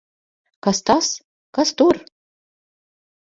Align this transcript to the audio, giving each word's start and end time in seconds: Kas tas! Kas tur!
Kas 0.67 0.79
tas! 0.89 1.09
Kas 1.57 1.73
tur! 1.81 1.99